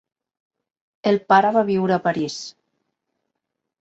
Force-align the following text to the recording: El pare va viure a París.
El 1.11 1.21
pare 1.33 1.53
va 1.59 1.63
viure 1.67 1.97
a 1.99 2.03
París. 2.09 2.39